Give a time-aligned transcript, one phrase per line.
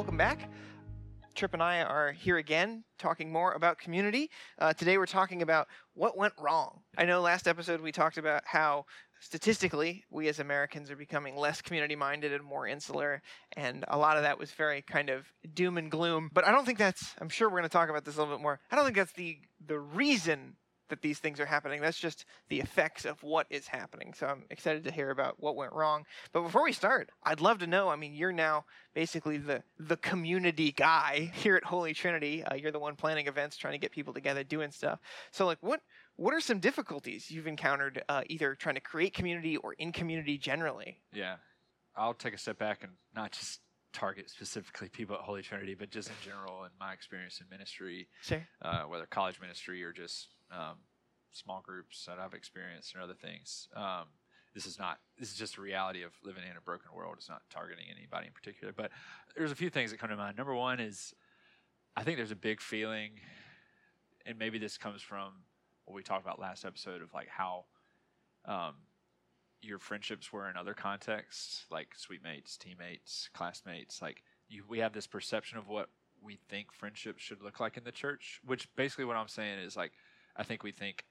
[0.00, 0.48] welcome back.
[1.34, 4.30] Trip and I are here again talking more about community.
[4.58, 6.80] Uh, today we're talking about what went wrong.
[6.96, 8.86] I know last episode we talked about how
[9.20, 13.20] statistically we as Americans are becoming less community minded and more insular,
[13.58, 16.30] and a lot of that was very kind of doom and gloom.
[16.32, 18.34] But I don't think that's, I'm sure we're going to talk about this a little
[18.34, 18.58] bit more.
[18.70, 20.56] I don't think that's the, the reason
[20.90, 21.80] that these things are happening.
[21.80, 24.12] That's just the effects of what is happening.
[24.14, 26.04] So I'm excited to hear about what went wrong.
[26.32, 27.88] But before we start, I'd love to know.
[27.88, 32.44] I mean, you're now basically the the community guy here at Holy Trinity.
[32.44, 35.00] Uh, you're the one planning events, trying to get people together, doing stuff.
[35.30, 35.80] So like, what
[36.16, 40.36] what are some difficulties you've encountered uh, either trying to create community or in community
[40.36, 41.00] generally?
[41.12, 41.36] Yeah,
[41.96, 43.60] I'll take a step back and not just
[43.92, 48.08] target specifically people at Holy Trinity, but just in general in my experience in ministry,
[48.22, 48.46] sure.
[48.62, 50.76] uh, whether college ministry or just um,
[51.32, 53.68] small groups that I've experienced and other things.
[53.74, 54.06] Um,
[54.54, 57.14] this is not this is just a reality of living in a broken world.
[57.18, 58.90] It's not targeting anybody in particular, but
[59.36, 60.36] there's a few things that come to mind.
[60.36, 61.14] Number one is
[61.96, 63.12] I think there's a big feeling,
[64.26, 65.32] and maybe this comes from
[65.84, 67.64] what we talked about last episode of like how
[68.44, 68.74] um,
[69.62, 74.02] your friendships were in other contexts, like suite mates, teammates, classmates.
[74.02, 75.90] Like you, we have this perception of what
[76.22, 78.40] we think friendships should look like in the church.
[78.44, 79.92] Which basically what I'm saying is like
[80.36, 81.04] I think we think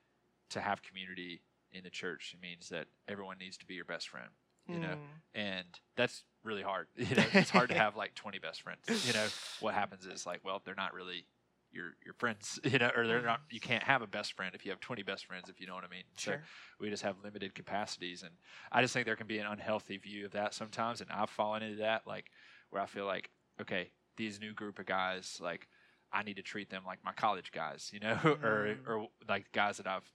[0.52, 4.30] to have community in the church means that everyone needs to be your best friend
[4.68, 4.88] you know?
[4.90, 4.96] Mm.
[5.34, 7.26] and that's really hard you know?
[7.34, 9.26] It's hard to have like 20 best friends you know?
[9.62, 11.26] What happens is like well they're not really
[11.72, 12.92] your your friends you know?
[12.96, 15.50] Or they're not you can't have a best friend if you have 20 best friends
[15.50, 16.04] if you know what i mean?
[16.18, 16.42] So Sure.
[16.80, 18.32] we just have limited capacities and
[18.72, 21.64] i just think there can be an unhealthy view of that sometimes and i've fallen
[21.64, 22.30] into that like
[22.70, 25.68] where i feel like okay these new group of guys like
[26.12, 28.88] i need to treat them like my college guys you know or Mm.
[28.88, 30.10] or like guys that i've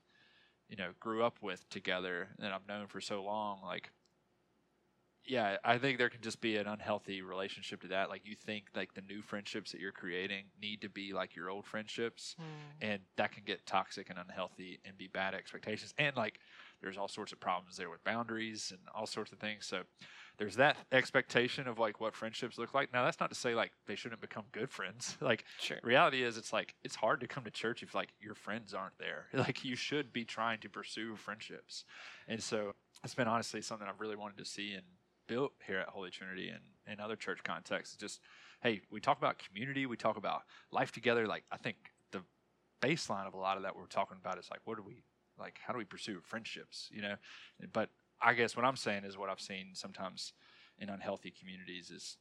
[0.69, 3.91] you know grew up with together and i've known for so long like
[5.27, 8.65] yeah i think there can just be an unhealthy relationship to that like you think
[8.77, 12.87] like the new friendships that you're creating need to be like your old friendships Mm.
[12.91, 16.41] and that can get toxic and unhealthy and be bad expectations and like
[16.85, 19.65] there's all sorts of problems there with boundaries and all sorts of things.
[19.67, 19.81] So
[20.37, 22.93] there's that expectation of like what friendships look like.
[22.93, 25.17] Now that's not to say like they shouldn't become good friends.
[25.25, 25.79] Like Sure.
[25.83, 28.99] reality is it's like it's hard to come to church if like your friends aren't
[28.99, 29.27] there.
[29.33, 31.85] Like you should be trying to pursue friendships.
[32.29, 34.85] And so it's been honestly something i've really wanted to see and
[35.27, 36.61] built here at holy trinity and
[36.93, 37.97] in other church contexts.
[37.97, 38.21] Just
[38.63, 41.27] hey we talk about community we talk about life together.
[41.27, 41.77] Like i think
[42.13, 42.21] the
[42.83, 45.03] baseline of a lot of that we're talking about is like what do we
[45.39, 47.17] like how do we pursue friendships you know?
[47.73, 47.91] But
[48.23, 50.33] i guess what i'm saying is what i've seen sometimes
[50.79, 52.17] in unhealthy communities is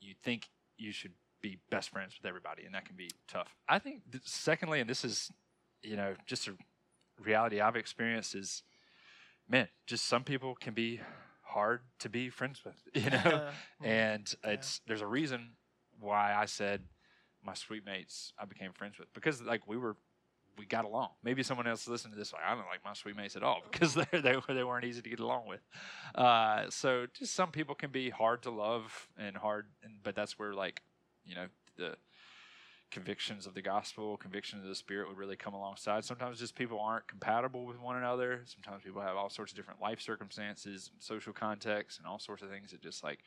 [0.00, 1.12] you think you should
[1.42, 3.54] be best friends with everybody and that can be tough.
[3.68, 5.30] I think th- secondly and this is
[5.82, 6.52] you know just a
[7.22, 8.62] reality i've experienced is
[9.48, 11.00] man just some people can be
[11.42, 13.18] hard to be friends with you know?
[13.24, 13.50] Uh,
[13.84, 14.50] and Yeah.
[14.52, 15.50] it's there's a reason
[15.98, 16.82] why I said
[17.44, 19.96] my suite mates I became friends with because like we were
[20.60, 21.08] we got along.
[21.24, 23.62] Maybe someone else listened to this like I don't like my suite mates at all
[23.70, 25.60] because they they they weren't easy to get along with.
[26.14, 30.38] Uh, so just some people can be hard to love and hard, and, but that's
[30.38, 30.82] where like
[31.24, 31.96] you know the
[32.90, 36.04] convictions of the gospel, convictions of the spirit would really come alongside.
[36.04, 38.42] Sometimes just people aren't compatible with one another.
[38.44, 42.42] Sometimes people have all sorts of different life circumstances, and social contexts, and all sorts
[42.42, 43.20] of things that just like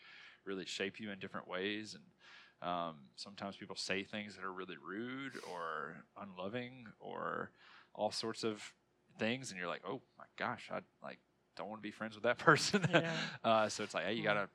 [0.45, 1.93] really shape you in different ways.
[1.93, 2.03] And
[2.63, 7.51] um, sometimes people say things that are really rude or unloving or
[7.93, 8.73] all sorts of
[9.19, 11.19] things, and you're like, oh my gosh, I like
[11.55, 12.85] don't want to be friends with that person.
[12.89, 13.11] Yeah.
[13.43, 14.49] uh, so it's like, hey, you gotta.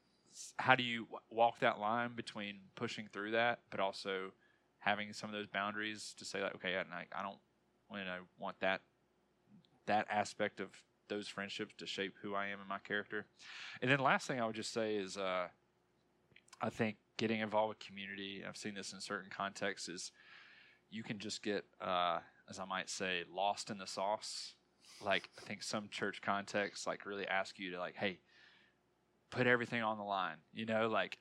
[0.58, 4.32] How do you w- walk that line between pushing through that, but also
[4.78, 7.38] having some of those boundaries to say like, okay, I, I don't,
[7.92, 8.82] you know, want that
[9.86, 10.68] that aspect of
[11.08, 13.26] those friendships to shape who I am and my character.
[13.82, 15.48] And then last thing I would just say is, uh,
[16.60, 18.42] I think getting involved with community.
[18.48, 19.88] I've seen this in certain contexts.
[19.88, 20.12] Is
[20.90, 24.54] you can just get, uh, as I might say, lost in the sauce.
[25.04, 28.20] Like I think some church contexts like really ask you to like, hey,
[29.30, 30.38] put everything on the line.
[30.54, 31.18] You know, like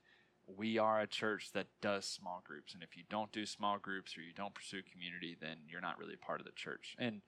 [0.48, 4.18] we are a church that does small groups, and if you don't do small groups
[4.18, 6.96] or you don't pursue community, then you're not really part of the church.
[6.98, 7.22] And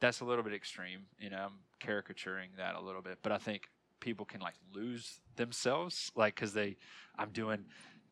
[0.00, 1.00] that's a little bit extreme.
[1.18, 3.68] You know, I'm caricaturing that a little bit, but I think
[4.00, 6.76] people can like lose themselves, like because they,
[7.18, 7.64] I'm doing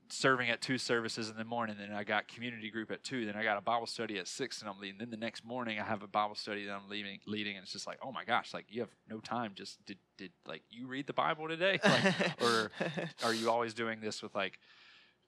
[0.09, 3.37] serving at two services in the morning, then I got community group at two, then
[3.37, 4.99] I got a Bible study at six, and I'm leading.
[4.99, 7.73] Then the next morning I have a Bible study that I'm leaving, leading, and it's
[7.73, 9.53] just like, oh my gosh, like you have no time.
[9.55, 12.71] Just did did like you read the Bible today, like, or
[13.25, 14.59] are you always doing this with like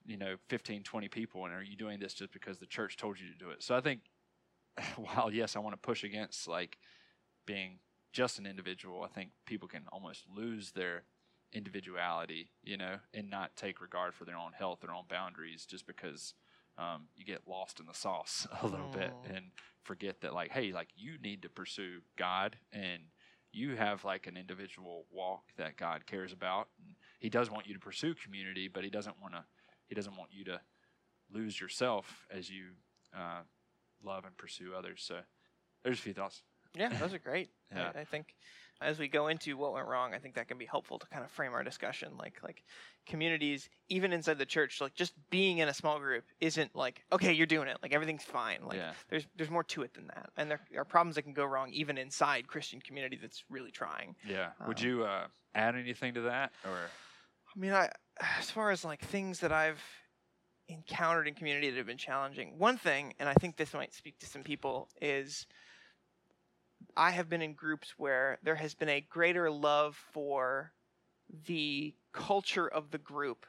[0.07, 3.19] you know 15 20 people and are you doing this just because the church told
[3.19, 4.01] you to do it so i think
[4.97, 6.79] while yes i want to push against like
[7.45, 7.79] being
[8.13, 11.03] just an individual i think people can almost lose their
[11.57, 15.87] individuality, you know, and not take regard for their own health, their own boundaries, just
[15.87, 16.35] because
[16.79, 19.37] um, you get lost in the sauce a little bit Mm.
[19.37, 19.45] and
[19.83, 23.03] forget that, like, hey, like you need to pursue God and
[23.53, 26.69] you have like an individual walk that God cares about.
[26.85, 29.45] And he does want you to pursue community, but he doesn't want to.
[29.89, 30.61] He doesn't want you to
[31.33, 32.65] lose yourself as you
[33.17, 33.43] uh,
[34.05, 35.03] love and pursue others.
[35.07, 35.21] So
[35.85, 36.43] there's a few thoughts.
[36.77, 37.51] Yeah, those are great.
[37.75, 37.93] Yeah.
[37.95, 38.35] I, I think
[38.81, 41.25] as we go into what went wrong, I think that can be helpful to kind
[41.25, 42.17] of frame our discussion.
[42.19, 42.63] Like like
[43.07, 47.33] communities, even inside the church, like just being in a small group isn't like okay,
[47.33, 47.79] you're doing it.
[47.83, 48.61] Like everything's fine.
[48.67, 48.93] Like yeah.
[49.09, 51.71] there's there's more to it than that, and there are problems that can go wrong
[51.73, 54.15] even inside Christian community that's really trying.
[54.29, 54.51] Yeah.
[54.67, 56.77] Would Um, you uh, add anything to that, or
[57.55, 57.91] I mean, I
[58.39, 59.83] as far as like things that I've
[60.69, 62.59] encountered in community that have been challenging.
[62.59, 65.47] One thing, and I think this might speak to some people, is
[66.97, 70.73] I have been in groups where there has been a greater love for
[71.47, 73.47] the culture of the group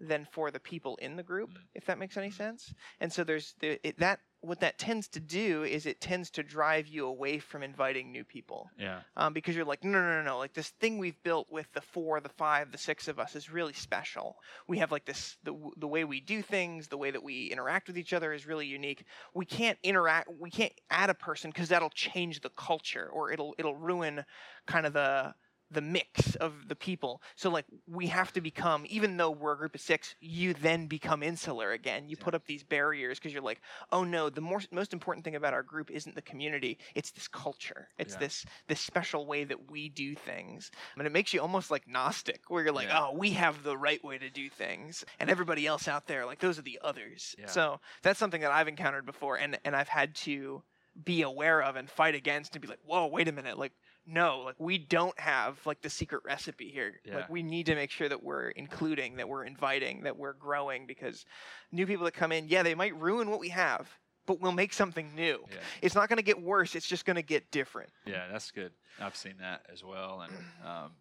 [0.00, 2.36] than for the people in the group, if that makes any mm-hmm.
[2.36, 2.74] sense.
[3.00, 6.42] And so there's the, it, that what that tends to do is it tends to
[6.42, 10.22] drive you away from inviting new people yeah, um, because you're like, no, no, no,
[10.22, 13.34] no, like this thing we've built with the four, the five, the six of us
[13.36, 14.36] is really special.
[14.68, 17.88] We have like this, the the way we do things, the way that we interact
[17.88, 19.04] with each other is really unique.
[19.34, 23.54] We can't interact, we can't add a person because that'll change the culture or it'll
[23.58, 24.24] it'll ruin
[24.66, 25.34] kind of the
[25.70, 27.22] the mix of the people.
[27.36, 30.86] So like we have to become, even though we're a group of six, you then
[30.86, 32.08] become insular again.
[32.08, 32.24] You Yeah.
[32.24, 35.54] put up these barriers because you're like, oh no, the more, most important thing about
[35.54, 37.88] our group isn't the community; it's this culture.
[37.98, 38.20] It's Yeah.
[38.20, 42.42] this this special way that we do things, and it makes you almost like Gnostic,
[42.48, 43.06] where you're like, Yeah.
[43.08, 46.40] oh, we have the right way to do things, and everybody else out there, like
[46.40, 47.34] those are the others.
[47.46, 50.62] So that's something that I've encountered before, and and I've had to
[51.04, 53.72] be aware of and fight against and be like, whoa, wait a minute, like
[54.06, 57.00] no, like we don't have like the secret recipe here.
[57.04, 57.16] Yeah.
[57.16, 60.86] Like we need to make sure that we're including, that we're inviting, that we're growing
[60.86, 61.24] because
[61.72, 63.88] new people that come in, yeah, they might ruin what we have,
[64.26, 65.44] but we'll make something new.
[65.50, 67.90] yeah, It's not going to get worse, it's just going to get different.
[68.06, 68.26] yeah.
[68.30, 68.72] That's good.
[69.00, 70.32] I've seen that as well, and
[70.64, 70.92] um,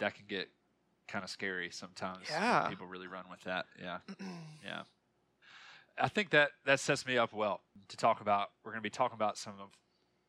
[0.00, 0.48] that can get
[1.08, 2.28] kind of scary sometimes.
[2.28, 2.68] when Yeah.
[2.68, 3.66] people really run with that.
[3.80, 3.98] Yeah,
[4.64, 4.82] yeah.
[5.98, 8.48] I think that that sets me up well to talk about.
[8.64, 9.68] We're going to be talking about some of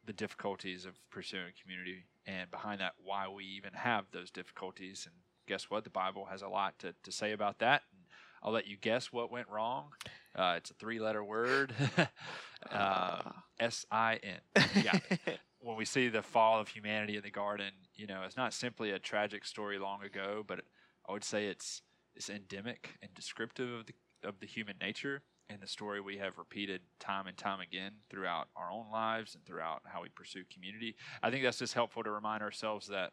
[0.05, 5.07] the difficulties of pursuing community, and behind that, why we even have those difficulties.
[5.09, 5.15] And
[5.47, 5.83] guess what?
[5.83, 7.83] The Bible has a lot to, to say about that.
[7.91, 8.01] And
[8.41, 9.91] I'll let you guess what went wrong.
[10.35, 11.73] Uh, it's a three-letter word.
[12.71, 13.21] uh,
[13.59, 14.63] S I N.
[14.83, 14.99] Yeah.
[15.59, 18.91] when we see the fall of humanity in the garden, you know, it's not simply
[18.91, 20.61] a tragic story long ago, but
[21.07, 21.81] I would say it's
[22.15, 26.37] it's endemic and descriptive of the of the human nature and the story we have
[26.37, 30.95] repeated time and time again throughout our own lives and throughout how we pursue community.
[31.21, 33.11] I think that's just helpful to remind ourselves that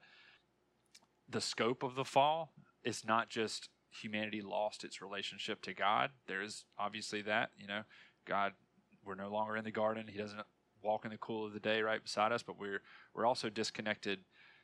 [1.28, 2.52] the scope of the fall
[2.84, 6.10] is not just humanity lost its relationship to God.
[6.26, 7.82] There is obviously that, you know,
[8.26, 8.52] God
[9.04, 10.06] we're no longer in the garden.
[10.08, 10.42] He doesn't
[10.82, 12.82] walk in the cool of the day right beside us, but we're
[13.14, 14.20] we're also disconnected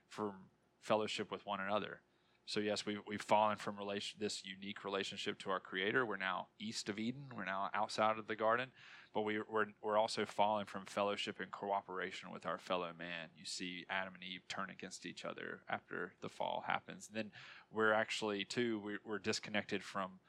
[0.08, 0.32] from
[0.80, 2.00] fellowship with one another.
[2.46, 6.06] So yes, we we've fallen from relation this unique relationship to our Creator.
[6.06, 7.24] We're now east of Eden.
[7.36, 8.68] We're now outside of the garden,
[9.12, 13.30] but we we're we're also fallen from fellowship and cooperation with our fellow man.
[13.36, 17.08] You see Adam and Eve turn against each other after the fall happens.
[17.08, 17.32] And then
[17.72, 20.20] we're actually too we're, we're disconnected from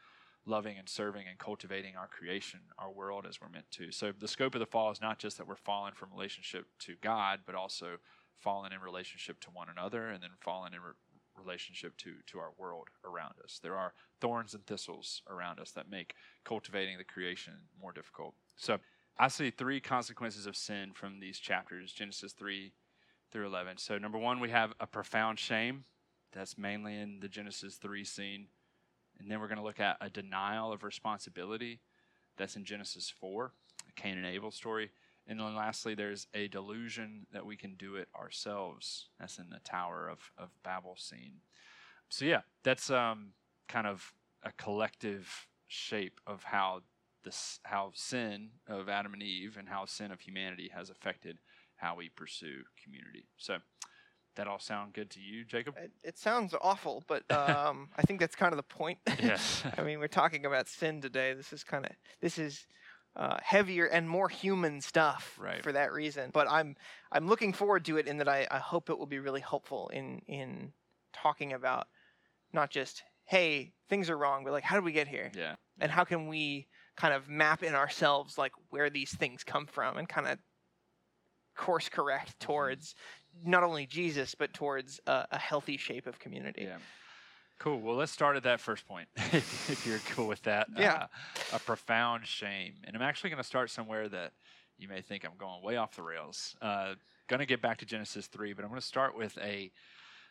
[0.47, 3.91] loving and serving and cultivating our creation, our world as we're meant to.
[3.91, 6.95] So the scope of the fall is not just that we're fallen from relationship to
[7.01, 7.97] God, but also
[8.37, 10.93] fallen in relationship to one another, and then fallen in re-
[11.37, 13.59] relationship to to our world around us.
[13.61, 16.13] There are thorns and thistles around us that make
[16.43, 18.35] cultivating the creation more difficult.
[18.55, 18.77] So
[19.19, 22.73] I see three consequences of sin from these chapters, Genesis three
[23.31, 23.77] through eleven.
[23.77, 25.85] So number one, we have a profound shame.
[26.33, 28.47] That's mainly in the Genesis three scene.
[29.19, 31.79] And then we're going to look at a denial of responsibility.
[32.37, 33.51] That's in Genesis 4,
[33.85, 34.91] the Cain and Abel story.
[35.27, 39.09] And then lastly, there's a delusion that we can do it ourselves.
[39.19, 41.41] That's in the Tower of, of Babel scene.
[42.09, 43.31] So, yeah, that's um,
[43.67, 46.81] kind of a collective shape of how
[47.25, 51.39] this, how sin of Adam and Eve and how sin of humanity has affected
[51.75, 53.25] how we pursue community.
[53.35, 53.57] So,
[54.37, 55.75] that all sound good to you, Jacob?
[55.77, 58.99] It, it sounds awful, but um, I think that's kind of the point.
[59.21, 59.63] Yes.
[59.77, 61.33] I mean, we're talking about sin today.
[61.33, 61.91] This is kind of
[62.21, 62.65] this is
[63.17, 65.61] uh, heavier and more human stuff Right.
[65.63, 66.29] for that reason.
[66.31, 66.75] But I'm
[67.11, 69.89] I'm looking forward to it in that I, I hope it will be really helpful
[69.89, 70.71] in in
[71.13, 71.87] talking about
[72.53, 75.55] not just hey things are wrong, but like how did we get here, yeah.
[75.79, 79.97] and how can we kind of map in ourselves like where these things come from
[79.97, 80.37] and kind of
[81.55, 82.45] course correct Mm-hmm.
[82.47, 82.95] towards
[83.43, 86.63] not only Jesus but towards a, a healthy shape of community.
[86.63, 86.77] Yeah.
[87.59, 87.79] Cool.
[87.79, 90.67] Well, let's start at that first point, if you're cool with that.
[90.77, 90.93] Yeah.
[90.93, 91.07] Uh,
[91.53, 92.75] a profound shame.
[92.83, 94.33] And I'm actually going to start somewhere that
[94.77, 96.55] you may think I'm going way off the rails.
[96.61, 96.93] Uh,
[97.27, 99.71] going to get back to Genesis 3, but I'm going to start with a,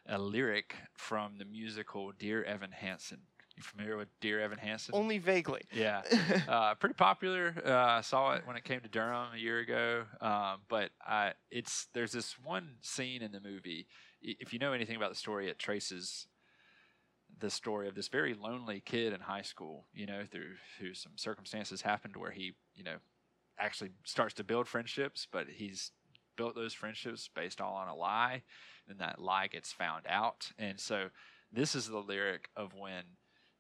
[0.09, 3.19] a lyric from the musical Dear Evan Hansen.
[3.57, 4.95] You familiar with Dear Evan Hansen?
[4.95, 5.63] Only vaguely.
[5.73, 6.03] Yeah.
[6.49, 7.55] uh, pretty popular.
[7.65, 10.05] Uh, I saw it when it came to Durham a year ago.
[10.21, 13.87] Um, but I, it's there's this one scene in the movie.
[14.21, 16.27] If you know anything about the story, it traces
[17.39, 19.87] the story of this very lonely kid in high school.
[19.93, 22.97] You know, through through some circumstances happened where he, you know,
[23.59, 25.93] actually starts to build friendships, but he's
[26.37, 28.43] built those friendships based all on a lie,
[28.89, 30.53] and that lie gets found out.
[30.59, 31.09] And so,
[31.53, 33.05] this is the lyric of when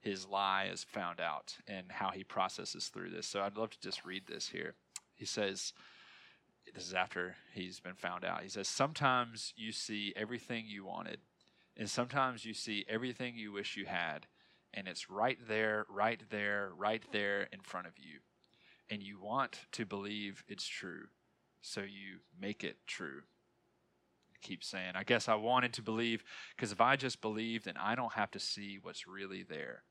[0.06, 3.26] his lie is found out and how he processes through this.
[3.26, 4.74] So I'd love to just read this here.
[5.14, 5.72] He says,
[6.72, 8.42] This is after he's been found out.
[8.42, 11.18] He says, Sometimes you see everything you wanted,
[11.76, 14.26] and sometimes you see everything you wish you had,
[14.72, 18.20] and it's right there, right there, right there in front of you.
[18.88, 21.06] And you want to believe it's true,
[21.60, 23.22] so you make it true.
[24.32, 26.22] I Keep saying, I guess I wanted to believe
[26.54, 29.82] because if I just believe, then I don't have to see what's really there.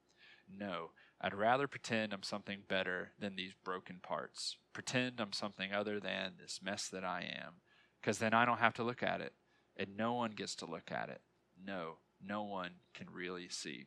[0.50, 4.58] No, I'd rather pretend I'm something better than these broken parts.
[4.74, 7.54] Pretend I'm something other than this mess that I am.
[8.00, 9.34] Because then I don't have to look at it.
[9.78, 11.22] And no one gets to look at it.
[11.66, 13.86] No, no one can really see.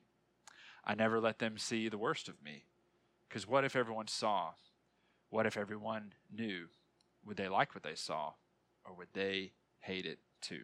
[0.85, 2.65] I never let them see the worst of me.
[3.29, 4.53] Because what if everyone saw?
[5.31, 6.67] What if everyone knew?
[7.27, 8.33] Would they like what they saw?
[8.85, 10.63] Or would they hate it too?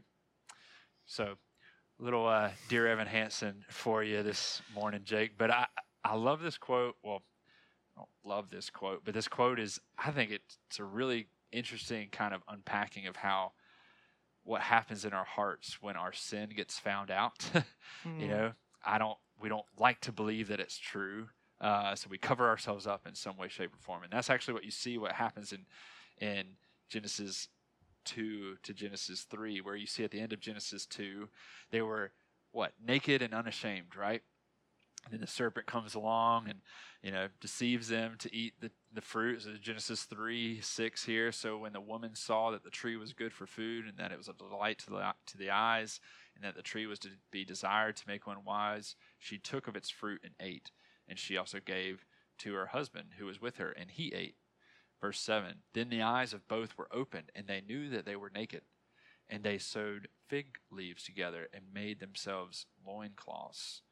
[1.06, 1.34] So,
[1.98, 5.32] little uh, dear Evan Hansen for you this morning, Jake.
[5.36, 5.66] But I
[6.02, 6.96] I love this quote.
[7.02, 7.22] Well,
[7.96, 11.28] I don't love this quote, but this quote is I think it's, it's a really
[11.52, 13.52] interesting kind of unpacking of how
[14.44, 17.44] what happens in our hearts when our sin gets found out.
[17.54, 17.62] you
[18.02, 18.28] Hmm.
[18.28, 18.52] know,
[18.84, 21.28] I don't we don't like to believe that it's true.
[21.60, 24.54] Uh, so we cover ourselves up in some way, shape, or form, and that's actually
[24.54, 24.98] what you see.
[24.98, 25.66] What happens in
[26.20, 26.56] in
[26.88, 27.48] Genesis
[28.04, 31.28] 2 to Genesis 3, where you see at the end of Genesis 2,
[31.70, 32.12] they were
[32.52, 32.72] what?
[32.84, 34.22] Naked and unashamed, right?
[35.04, 36.60] And then the serpent comes along and,
[37.02, 39.42] you know, deceives them to eat the, the fruit.
[39.42, 41.30] So Genesis 3 6 here.
[41.32, 44.18] So when the woman saw that the tree was good for food and that it
[44.18, 46.00] was a delight to the, to the eyes
[46.34, 49.76] and that the tree was to be desired to make one wise, she took of
[49.76, 50.70] its fruit and ate.
[51.08, 52.04] And she also gave
[52.38, 54.36] to her husband who was with her, and he ate.
[55.00, 58.30] Verse 7 Then the eyes of both were opened, and they knew that they were
[58.30, 58.62] naked.
[59.28, 63.82] And they sewed fig leaves together and made themselves loincloths.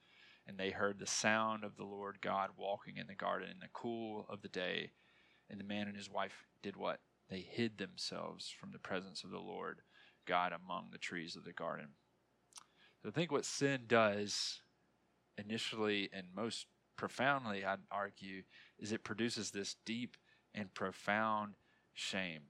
[0.46, 3.68] And they heard the sound of the Lord God walking in the garden in the
[3.72, 4.90] cool of the day.
[5.48, 7.00] And the man and his wife did what?
[7.28, 9.80] They hid themselves from the presence of the Lord
[10.26, 11.88] God among the trees of the garden.
[13.02, 14.60] So I think what sin does
[15.38, 18.42] initially and most profoundly, I'd argue,
[18.78, 20.16] is it produces this deep
[20.54, 21.54] and profound
[21.94, 22.42] shame.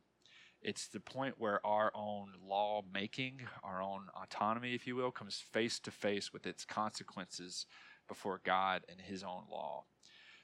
[0.63, 5.37] It's the point where our own law making, our own autonomy, if you will, comes
[5.37, 7.67] face to face with its consequences
[8.07, 9.85] before God and His own law.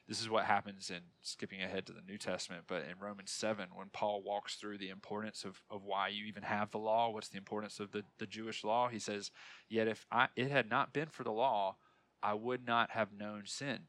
[0.08, 3.68] This is what happens in skipping ahead to the New Testament, but in Romans 7,
[3.74, 7.28] when Paul walks through the importance of, of why you even have the law, what's
[7.28, 9.30] the importance of the, the Jewish law, he says,
[9.68, 11.76] Yet if I, it had not been for the law,
[12.22, 13.80] I would not have known sin.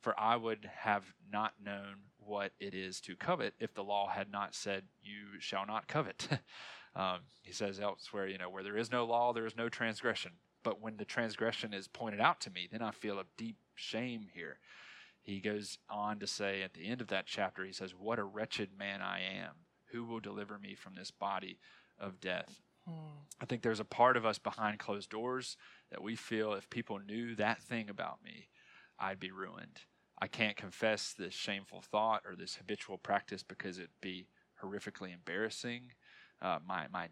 [0.00, 1.96] For I would have not known
[2.28, 6.28] what it is to covet if the law had not said, You shall not covet.
[6.96, 10.32] um, he says elsewhere, you know, where there is no law, there is no transgression.
[10.62, 14.26] But when the transgression is pointed out to me, then I feel a deep shame
[14.32, 14.58] here.
[15.22, 18.24] He goes on to say at the end of that chapter, he says, What a
[18.24, 19.54] wretched man I am.
[19.92, 21.58] Who will deliver me from this body
[21.98, 22.60] of death?
[22.86, 23.22] Hmm.
[23.40, 25.56] I think there's a part of us behind closed doors
[25.90, 28.48] that we feel if people knew that thing about me,
[28.98, 29.80] I'd be ruined.
[30.20, 34.26] I can't confess this shameful thought or this habitual practice because it'd be
[34.62, 35.92] horrifically embarrassing.
[36.42, 37.08] Uh, my my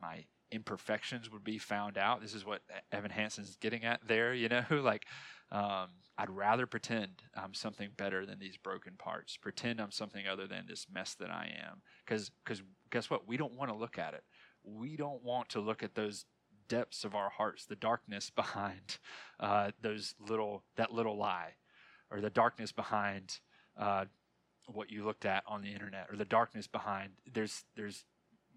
[0.00, 2.20] my imperfections would be found out.
[2.20, 2.62] This is what
[2.92, 4.34] Evan Hansen's getting at there.
[4.34, 5.06] You know, like
[5.52, 5.88] um,
[6.18, 9.36] I'd rather pretend I'm something better than these broken parts.
[9.36, 11.82] Pretend I'm something other than this mess that I am.
[12.04, 13.26] Because because guess what?
[13.26, 14.24] We don't want to look at it.
[14.62, 16.26] We don't want to look at those
[16.68, 18.98] depths of our hearts, the darkness behind
[19.38, 21.54] uh, those little that little lie,
[22.10, 23.38] or the darkness behind
[23.78, 24.04] uh,
[24.66, 28.04] what you looked at on the internet, or the darkness behind there's there's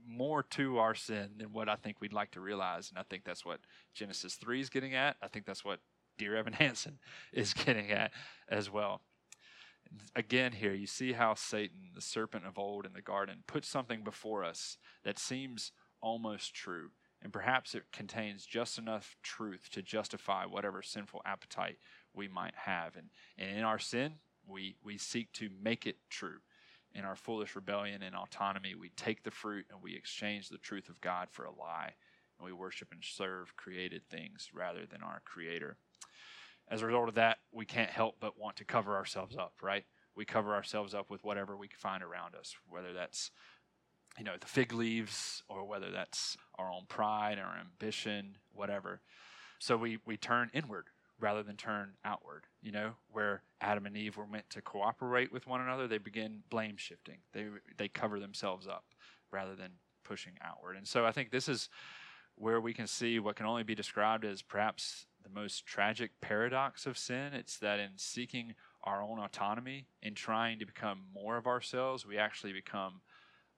[0.06, 3.24] more to our sin than what I think we'd like to realize, and I think
[3.24, 3.60] that's what
[3.94, 5.16] Genesis three is getting at.
[5.22, 5.80] I think that's what
[6.18, 7.00] Dear Evan Hansen
[7.32, 8.12] is getting at
[8.50, 9.02] as well.
[10.16, 14.04] Again, here you see how Satan, the serpent of old in the garden, puts something
[14.04, 16.90] before us that seems almost true
[17.24, 21.78] and perhaps it contains just enough truth to justify whatever sinful appetite
[22.16, 22.96] we might have.
[22.96, 24.16] And, and in our sin,
[24.48, 26.40] we, we seek to make it true.
[26.96, 30.90] In our foolish rebellion and autonomy, we take the fruit and we exchange the truth
[30.90, 31.94] of God for a lie.
[32.38, 35.78] And we worship and serve created things rather than our Creator.
[36.70, 39.86] As a result of that, we can't help but want to cover ourselves up, right?
[40.16, 43.32] We cover ourselves up with whatever we can find around us, whether that's
[44.18, 49.02] you know the fig leaves or whether that's our own pride our ambition whatever
[49.60, 50.86] so we we turn inward
[51.24, 55.48] rather than turn outward you know where adam and eve were meant to cooperate with
[55.48, 58.86] one another they begin blame shifting they they cover themselves up
[59.32, 59.72] rather than
[60.04, 61.70] pushing outward and so i think this is
[62.36, 66.86] where we can see what can only be described as perhaps the most tragic paradox
[66.86, 68.54] of sin it's that in seeking
[68.84, 73.02] our own autonomy in trying to become more of ourselves we actually become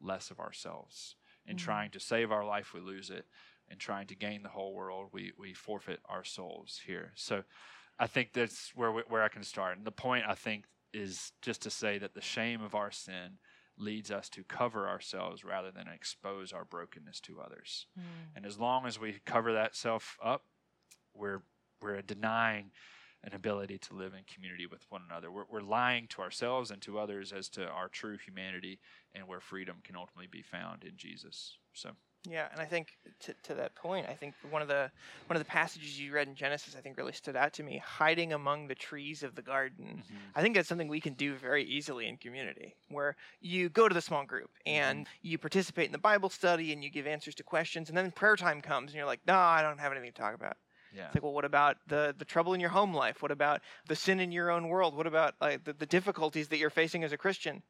[0.02, 1.16] less of ourselves.
[1.46, 1.66] In mm-hmm.
[1.66, 3.26] trying to save our life, we lose it.
[3.72, 7.12] In trying to gain the whole world, we, we forfeit our souls here.
[7.16, 7.44] So
[7.98, 9.78] I think that's where, we, where I can start.
[9.78, 13.40] And the point, I think, is just to say that the shame of our sin
[13.78, 17.88] leads us to cover ourselves rather than expose our brokenness to others.
[18.00, 18.04] Mm.
[18.36, 20.46] And as long as we cover that self up,
[21.14, 21.42] we're,
[21.82, 22.72] we're denying
[23.24, 25.32] an ability to live in community with one another.
[25.32, 28.80] We're, we're lying to ourselves and to others as to our true humanity
[29.16, 31.58] and where freedom can ultimately be found in Jesus.
[31.74, 31.92] So.
[32.30, 34.92] Yeah, and I think to, to that point, I think one of the
[35.28, 37.82] one of the passages you read in Genesis, I think really stood out to me.
[37.84, 40.04] Hiding among the trees of the garden.
[40.04, 40.16] Mm-hmm.
[40.36, 43.94] I think that's something we can do very easily in community, where you go to
[43.94, 45.28] the small group and mm-hmm.
[45.28, 48.36] you participate in the Bible study and you give answers to questions, and then prayer
[48.36, 50.58] time comes and you're like, no, I don't have anything to talk about.
[50.96, 51.08] Yeah.
[51.08, 53.22] It's like, well, what about the the trouble in your home life?
[53.22, 54.96] What about the sin in your own world?
[54.96, 57.64] What about like the, the difficulties that you're facing as a Christian?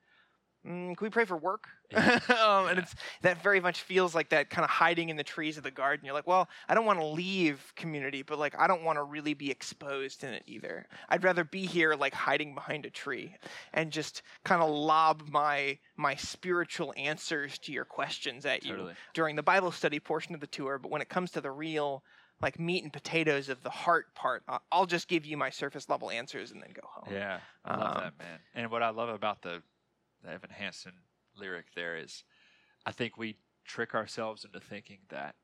[0.66, 1.68] Mm, can we pray for work?
[1.92, 2.20] Yeah.
[2.30, 2.68] um.
[2.68, 5.64] And it's that very much feels like that kind of hiding in the trees of
[5.64, 6.04] the garden.
[6.04, 9.04] You're like, well, I don't want to leave community, but like I don't want to
[9.04, 10.88] really be exposed in it either.
[11.10, 13.36] I'd rather be here, like hiding behind a tree,
[13.74, 18.90] and just kind of lob my my spiritual answers to your questions at totally.
[18.90, 20.80] you during the Bible study portion of the tour.
[20.80, 22.04] But when it comes to the real
[22.42, 24.44] like meat and potatoes of the heart part.
[24.72, 27.14] I'll just give you my surface level answers and then go home.
[27.14, 28.40] Yeah, I love um, that man.
[28.54, 29.62] And what I love about the,
[30.26, 30.94] the Evan Hansen
[31.38, 32.24] lyric there is,
[32.86, 35.36] I think we trick ourselves into thinking that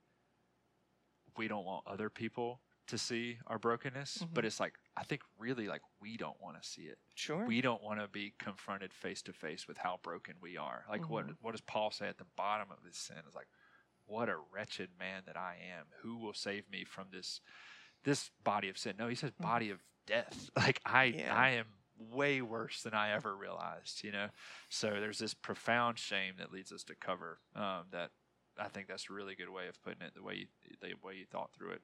[1.37, 4.33] we don't want other people to see our brokenness, mm-hmm.
[4.33, 6.97] but it's like I think really like we don't want to see it.
[7.15, 7.45] Sure.
[7.45, 10.83] We don't want to be confronted face to face with how broken we are.
[10.89, 11.13] Like mm-hmm.
[11.13, 13.17] what what does Paul say at the bottom of his sin?
[13.27, 13.47] Is like
[14.05, 15.85] what a wretched man that I am.
[16.01, 17.39] Who will save me from this
[18.03, 18.95] this body of sin?
[18.99, 19.43] No, he says mm-hmm.
[19.43, 20.49] body of death.
[20.57, 21.33] Like I yeah.
[21.33, 21.65] I am
[22.11, 24.27] way worse than I ever realized, you know.
[24.69, 28.11] So there's this profound shame that leads us to cover um, that.
[28.59, 30.13] I think that's a really good way of putting it.
[30.15, 30.47] The way you,
[30.81, 31.81] the way you thought through it.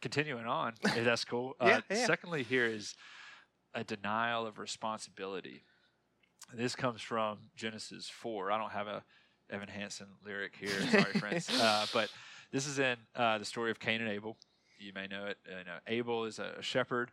[0.00, 1.56] Continuing on, if that's cool.
[1.60, 2.06] yeah, uh, yeah.
[2.06, 2.94] Secondly, here is
[3.74, 5.64] a denial of responsibility.
[6.54, 8.50] This comes from Genesis four.
[8.50, 9.04] I don't have a
[9.50, 10.70] Evan Hansen lyric here.
[10.90, 11.48] Sorry, friends.
[11.60, 12.10] Uh, but
[12.52, 14.36] this is in uh, the story of Cain and Abel.
[14.78, 15.38] You may know it.
[15.46, 17.12] Uh, know, Abel is a shepherd,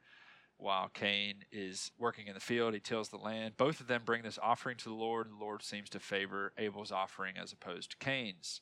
[0.59, 2.73] while Cain is working in the field.
[2.73, 3.55] He tills the land.
[3.57, 6.51] Both of them bring this offering to the Lord, and the Lord seems to favor
[6.57, 8.61] Abel's offering as opposed to Cain's.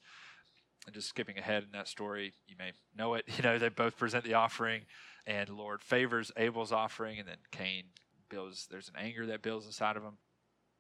[0.86, 3.26] And just skipping ahead in that story, you may know it.
[3.36, 4.84] You know, they both present the offering,
[5.26, 7.86] and the Lord favors Abel's offering, and then Cain
[8.30, 8.68] builds.
[8.70, 10.18] There's an anger that builds inside of him,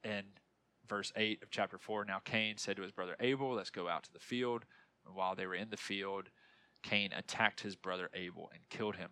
[0.03, 0.27] and
[0.87, 4.03] verse 8 of chapter 4 Now Cain said to his brother Abel, Let's go out
[4.03, 4.65] to the field.
[5.05, 6.29] And while they were in the field,
[6.83, 9.09] Cain attacked his brother Abel and killed him.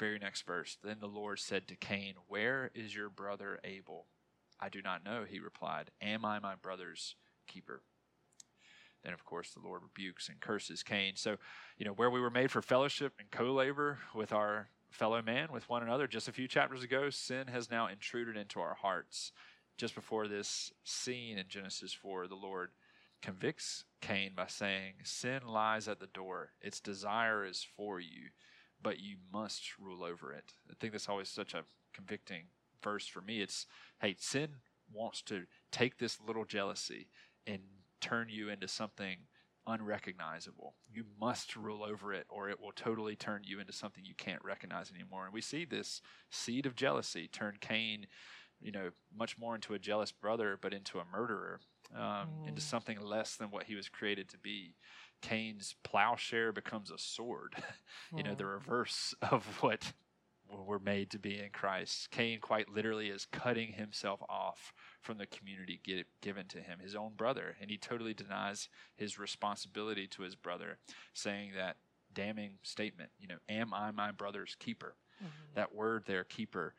[0.00, 0.78] Very next verse.
[0.82, 4.06] Then the Lord said to Cain, Where is your brother Abel?
[4.58, 5.90] I do not know, he replied.
[6.02, 7.14] Am I my brother's
[7.46, 7.82] keeper?
[9.04, 11.12] Then, of course, the Lord rebukes and curses Cain.
[11.16, 11.36] So,
[11.78, 15.48] you know, where we were made for fellowship and co labor with our fellow man,
[15.52, 19.32] with one another, just a few chapters ago, sin has now intruded into our hearts
[19.80, 22.72] just before this scene in Genesis 4, the Lord
[23.22, 26.50] convicts Cain by saying, Sin lies at the door.
[26.60, 28.28] Its desire is for you,
[28.82, 30.52] but you must rule over it.
[30.70, 31.64] I think that's always such a
[31.94, 32.44] convicting
[32.82, 33.40] verse for me.
[33.40, 33.66] It's,
[34.00, 34.50] hey, sin
[34.92, 37.08] wants to take this little jealousy
[37.46, 37.60] and
[38.00, 39.16] turn you into something
[39.66, 40.74] unrecognizable.
[40.92, 44.42] You must rule over it, or it will totally turn you into something you can't
[44.44, 45.26] recognize anymore.
[45.26, 48.06] And we see this seed of jealousy turn Cain
[48.60, 51.60] you know, much more into a jealous brother, but into a murderer,
[51.94, 52.48] um, mm.
[52.48, 54.74] into something less than what he was created to be.
[55.22, 57.54] Cain's plowshare becomes a sword,
[58.16, 58.26] you mm.
[58.26, 59.92] know, the reverse of what
[60.66, 62.10] we're made to be in Christ.
[62.10, 65.80] Cain quite literally is cutting himself off from the community
[66.20, 70.78] given to him, his own brother, and he totally denies his responsibility to his brother,
[71.14, 71.76] saying that
[72.12, 74.96] damning statement, you know, am I my brother's keeper?
[75.22, 75.54] Mm-hmm.
[75.54, 76.74] That word there, keeper,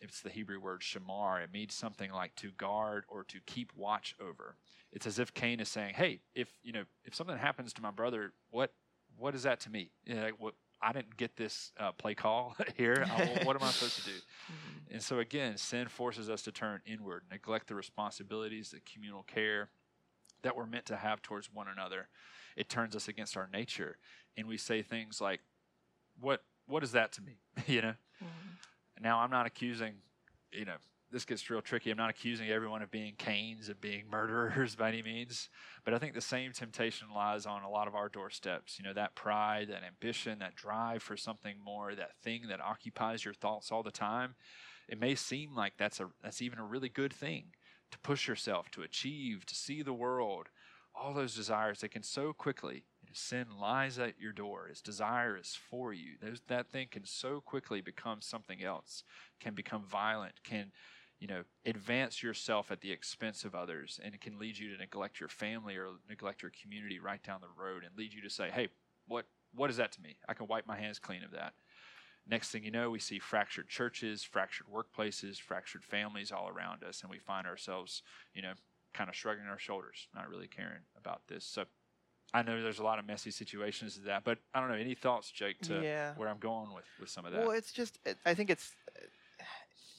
[0.00, 1.42] it's the Hebrew word shamar.
[1.42, 4.56] It means something like to guard or to keep watch over.
[4.92, 7.90] It's as if Cain is saying, "Hey, if you know, if something happens to my
[7.90, 8.72] brother, what
[9.16, 9.90] what is that to me?
[10.04, 13.04] You know, what I didn't get this uh, play call here.
[13.06, 14.16] I, what am I supposed to do?
[14.50, 14.94] Mm-hmm.
[14.94, 19.70] And so again, sin forces us to turn inward, neglect the responsibilities, the communal care
[20.42, 22.08] that we're meant to have towards one another.
[22.56, 23.98] It turns us against our nature,
[24.36, 25.40] and we say things like,
[26.18, 26.42] "What?
[26.70, 27.94] What is that to me?" you know.
[28.22, 29.02] Mm-hmm.
[29.02, 29.94] Now I'm not accusing,
[30.52, 30.76] you know,
[31.10, 31.90] this gets real tricky.
[31.90, 35.48] I'm not accusing everyone of being Cains, of being murderers by any means,
[35.84, 38.78] but I think the same temptation lies on a lot of our doorsteps.
[38.78, 43.24] You know, that pride, that ambition, that drive for something more, that thing that occupies
[43.24, 44.34] your thoughts all the time.
[44.88, 47.46] It may seem like that's a that's even a really good thing
[47.90, 50.48] to push yourself, to achieve, to see the world.
[50.94, 54.68] All those desires, they can so quickly sin lies at your door.
[54.68, 56.12] Its desire is for you.
[56.20, 59.04] Those, that thing can so quickly become something else,
[59.40, 60.72] can become violent, can
[61.20, 64.78] you know, advance yourself at the expense of others, and it can lead you to
[64.78, 68.30] neglect your family or neglect your community right down the road, and lead you to
[68.30, 68.68] say, "Hey,
[69.06, 70.16] what what is that to me?
[70.28, 71.52] I can wipe my hands clean of that."
[72.26, 77.02] Next thing you know, we see fractured churches, fractured workplaces, fractured families all around us,
[77.02, 78.02] and we find ourselves,
[78.34, 78.54] you know,
[78.94, 81.44] kind of shrugging our shoulders, not really caring about this.
[81.44, 81.64] So
[82.32, 84.76] I know there's a lot of messy situations to that, but I don't know.
[84.76, 86.14] Any thoughts, Jake, to yeah.
[86.16, 87.40] where I'm going with, with some of that?
[87.40, 88.72] Well, it's just, I think it's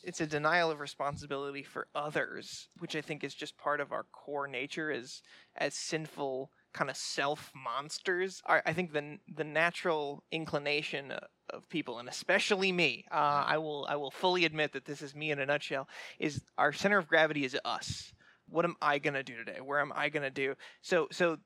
[0.04, 4.06] it's a denial of responsibility for others, which I think is just part of our
[4.12, 5.22] core nature as
[5.56, 8.42] as sinful kind of self monsters.
[8.48, 11.14] I think the the natural inclination
[11.50, 15.16] of people, and especially me, uh, I will I will fully admit that this is
[15.16, 15.88] me in a nutshell.
[16.20, 18.14] Is our center of gravity is us.
[18.48, 19.62] What am I gonna do today?
[19.62, 20.56] Where am I gonna do?
[20.82, 21.38] So so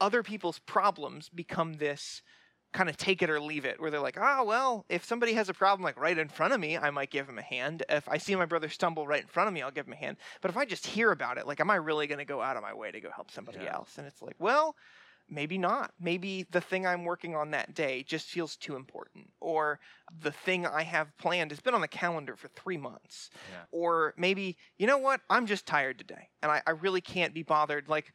[0.00, 2.22] other people's problems become this
[2.72, 5.48] kind of take it or leave it, where they're like, oh, well, if somebody has
[5.48, 7.82] a problem like right in front of me, I might give him a hand.
[7.88, 9.96] If I see my brother stumble right in front of me, I'll give him a
[9.96, 10.18] hand.
[10.42, 12.56] But if I just hear about it, like, am I really going to go out
[12.56, 13.74] of my way to go help somebody yeah.
[13.74, 13.96] else?
[13.96, 14.76] And it's like, well,
[15.28, 15.92] maybe not.
[16.00, 19.30] Maybe the thing I'm working on that day just feels too important.
[19.40, 19.80] Or
[20.20, 23.30] the thing I have planned has been on the calendar for three months.
[23.50, 23.64] Yeah.
[23.72, 25.20] Or maybe, you know what?
[25.28, 27.88] I'm just tired today and I, I really can't be bothered.
[27.88, 28.12] Like,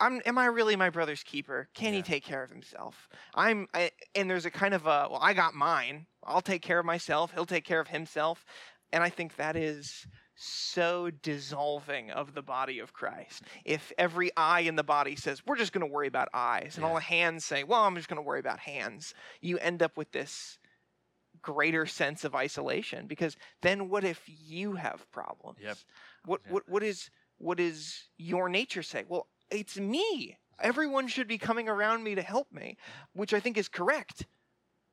[0.00, 1.68] I'm, am I really my brother's keeper?
[1.74, 1.98] Can yeah.
[1.98, 3.08] he take care of himself?
[3.34, 6.06] I'm, I, and there's a kind of a, well, I got mine.
[6.24, 7.32] I'll take care of myself.
[7.32, 8.44] He'll take care of himself.
[8.92, 13.42] And I think that is so dissolving of the body of Christ.
[13.64, 16.82] If every eye in the body says, we're just going to worry about eyes, and
[16.82, 16.88] yeah.
[16.88, 19.96] all the hands say, well, I'm just going to worry about hands, you end up
[19.96, 20.58] with this
[21.40, 25.58] greater sense of isolation because then what if you have problems?
[25.62, 25.76] Yep.
[26.24, 29.04] What, what, what is what is your nature say?
[29.08, 30.36] Well, it's me.
[30.60, 32.76] Everyone should be coming around me to help me,
[33.14, 34.26] which I think is correct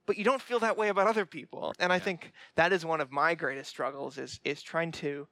[0.10, 1.72] but you don't feel that way about other people.
[1.78, 5.28] And I think that is one of my greatest struggles is is trying to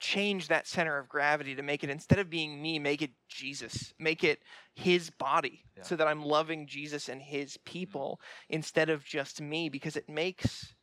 [0.00, 3.92] change that center of gravity to make it instead of being me make it jesus
[4.00, 4.40] make it
[4.74, 5.84] his body yeah.
[5.84, 8.56] so that i'm loving jesus and his people mm-hmm.
[8.56, 10.74] instead of just me because it makes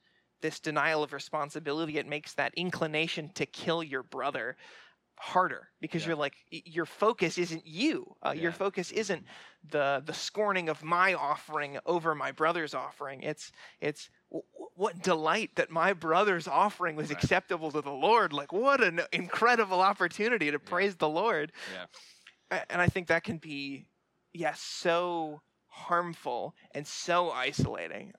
[0.42, 4.56] this denial of responsibility it makes that inclination to kill your brother
[5.22, 6.08] harder because yeah.
[6.08, 8.42] you're like your focus isn't you uh, yeah.
[8.44, 9.26] your focus isn't
[9.70, 13.52] the the scorning of my offering over my brother's offering it's
[13.82, 14.10] it's
[14.76, 17.22] what delight that my brother's offering was right.
[17.22, 20.70] acceptable to the lord like what an incredible opportunity to yeah.
[20.70, 21.52] praise the lord
[22.50, 23.88] Yeah, and i think that can be
[24.32, 28.14] yes so harmful and so isolating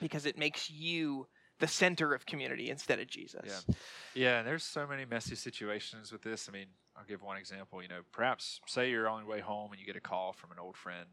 [0.00, 1.26] because it makes you
[1.60, 3.64] the center of community instead of Jesus.
[3.68, 3.74] Yeah.
[4.14, 6.48] Yeah, and there's so many messy situations with this.
[6.48, 7.80] I mean, I'll give one example.
[7.82, 10.50] You know, perhaps say you're on your way home and you get a call from
[10.50, 11.06] an old friend.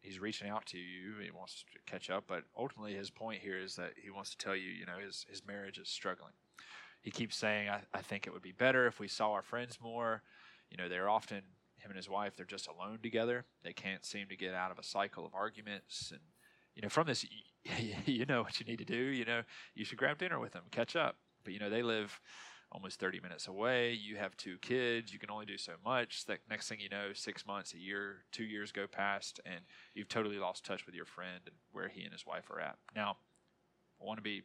[0.00, 1.14] He's reaching out to you.
[1.22, 4.36] He wants to catch up, but ultimately his point here is that he wants to
[4.36, 6.34] tell you, you know, his his marriage is struggling.
[7.00, 9.78] He keeps saying, I, I think it would be better if we saw our friends
[9.82, 10.22] more.
[10.70, 11.42] You know, they're often
[11.76, 13.44] him and his wife, they're just alone together.
[13.62, 16.20] They can't seem to get out of a cycle of arguments and
[16.74, 17.24] you know, from this,
[18.06, 18.96] you know what you need to do.
[18.96, 19.42] You know,
[19.74, 21.16] you should grab dinner with them, catch up.
[21.44, 22.20] But you know, they live
[22.72, 23.92] almost 30 minutes away.
[23.92, 25.12] You have two kids.
[25.12, 26.24] You can only do so much.
[26.50, 29.60] Next thing you know, six months, a year, two years go past, and
[29.94, 32.76] you've totally lost touch with your friend and where he and his wife are at.
[32.94, 33.16] Now,
[34.00, 34.42] I want to be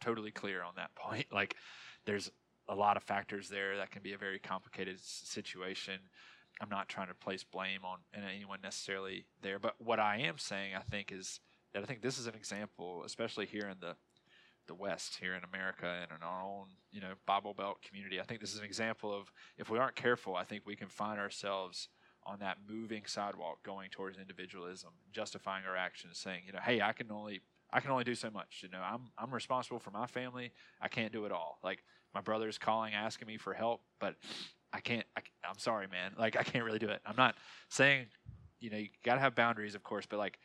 [0.00, 1.26] totally clear on that point.
[1.32, 1.56] Like,
[2.04, 2.30] there's
[2.68, 5.94] a lot of factors there that can be a very complicated situation.
[6.60, 10.74] I'm not trying to place blame on anyone necessarily there, but what I am saying,
[10.74, 11.40] I think, is
[11.72, 13.96] that I think this is an example, especially here in the
[14.66, 18.20] the West here in America and in our own, you know, Bible Belt community.
[18.20, 20.86] I think this is an example of if we aren't careful, I think we can
[20.86, 21.88] find ourselves
[22.24, 26.92] on that moving sidewalk going towards individualism, justifying our actions, saying, you know, hey, I
[26.92, 27.40] can only
[27.72, 28.60] I can only do so much.
[28.62, 30.52] You know, I'm I'm responsible for my family.
[30.80, 31.58] I can't do it all.
[31.64, 31.82] Like
[32.14, 34.16] my brother's calling, asking me for help, but
[34.72, 35.06] I can't.
[35.16, 36.12] I, I'm sorry, man.
[36.18, 37.00] Like I can't really do it.
[37.04, 37.36] I'm not
[37.68, 38.06] saying,
[38.60, 40.38] you know, you got to have boundaries, of course, but like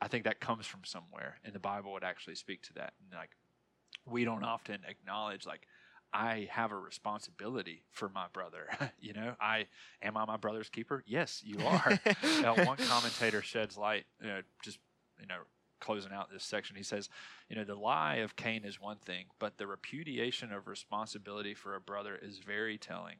[0.00, 2.92] I think that comes from somewhere, and the Bible would actually speak to that.
[3.00, 3.30] And like
[4.06, 5.66] we don't often acknowledge like
[6.12, 8.68] I have a responsibility for my brother.
[9.00, 9.66] you know, I
[10.02, 11.02] am I my brother's keeper?
[11.06, 11.98] Yes, you are.
[12.22, 14.78] uh, one commentator sheds light, you know, just
[15.20, 15.40] you know,
[15.80, 16.76] closing out this section.
[16.76, 17.08] He says,
[17.48, 21.74] you know, the lie of Cain is one thing, but the repudiation of responsibility for
[21.74, 23.16] a brother is very telling.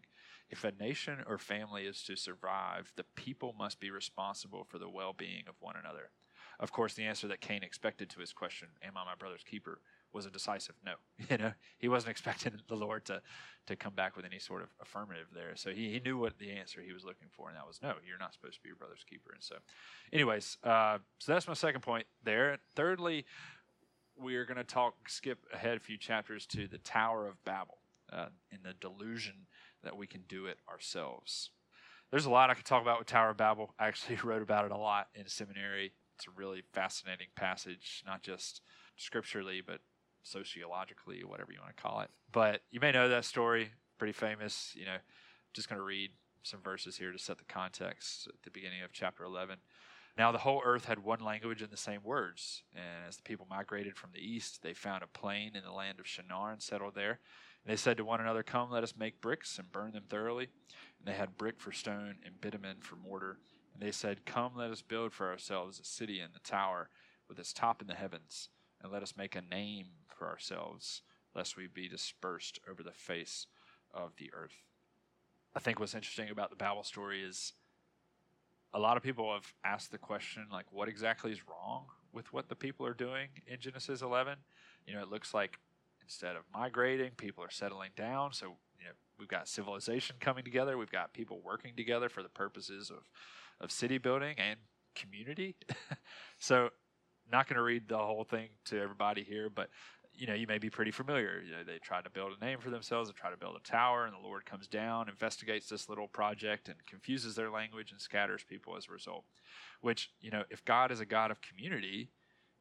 [0.48, 4.88] If a nation or family is to survive, the people must be responsible for the
[4.88, 6.10] well-being of one another.
[6.58, 9.80] Of course, the answer that Cain expected to his question, "Am I my brother's keeper?"
[10.12, 10.94] was a decisive no.
[11.30, 13.22] You know, he wasn't expecting the Lord to
[13.66, 15.56] to come back with any sort of affirmative there.
[15.56, 17.94] So he, he knew what the answer he was looking for, and that was no.
[18.06, 19.30] You're not supposed to be your brother's keeper.
[19.32, 19.56] And so,
[20.12, 22.58] anyways, uh, so that's my second point there.
[22.74, 23.26] Thirdly,
[24.16, 27.78] we are going to talk skip ahead a few chapters to the Tower of Babel
[28.12, 29.46] uh, in the delusion
[29.82, 31.50] that we can do it ourselves.
[32.10, 33.74] There's a lot I could talk about with Tower of Babel.
[33.78, 35.92] I actually wrote about it a lot in seminary.
[36.16, 38.62] It's a really fascinating passage, not just
[38.96, 39.80] scripturally, but
[40.22, 42.10] sociologically, whatever you want to call it.
[42.32, 44.72] But you may know that story, pretty famous.
[44.74, 44.96] You know,
[45.52, 46.10] just going to read
[46.42, 49.58] some verses here to set the context at the beginning of chapter 11.
[50.16, 52.62] Now the whole earth had one language and the same words.
[52.74, 56.00] And as the people migrated from the east, they found a plain in the land
[56.00, 57.20] of Shinar and settled there.
[57.64, 60.48] And they said to one another, Come, let us make bricks and burn them thoroughly.
[60.98, 63.38] And they had brick for stone and bitumen for mortar.
[63.76, 66.88] And they said, Come, let us build for ourselves a city and a tower
[67.28, 68.48] with its top in the heavens
[68.82, 71.02] and let us make a name for ourselves,
[71.34, 73.46] lest we be dispersed over the face
[73.92, 74.62] of the earth.
[75.54, 77.52] I think what's interesting about the Babel story is
[78.72, 81.84] a lot of people have asked the question, like, what exactly is wrong
[82.14, 84.38] with what the people are doing in Genesis 11?
[84.86, 85.58] You know, it looks like
[86.02, 88.32] instead of migrating, people are settling down.
[88.32, 92.30] So, you know, we've got civilization coming together, we've got people working together for the
[92.30, 93.02] purposes of,
[93.60, 94.58] of city building and
[94.94, 95.56] community.
[96.38, 96.70] so,
[97.30, 99.68] not going to read the whole thing to everybody here, but
[100.18, 101.42] you know, you may be pretty familiar.
[101.44, 103.68] You know, they try to build a name for themselves, they try to build a
[103.68, 108.00] tower, and the Lord comes down, investigates this little project, and confuses their language and
[108.00, 109.24] scatters people as a result.
[109.80, 112.10] Which, you know, if God is a God of community,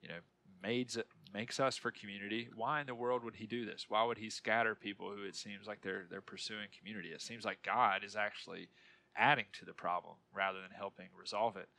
[0.01, 0.19] you know,
[0.61, 0.91] made,
[1.33, 3.85] makes us for community, why in the world would He do this?
[3.87, 7.09] Why would He scatter people who it seems like they're they're pursuing community?
[7.09, 8.69] It seems like God is actually
[9.17, 11.69] adding to the problem rather than helping resolve it.